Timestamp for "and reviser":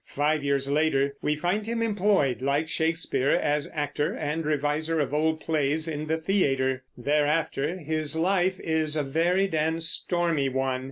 4.15-4.99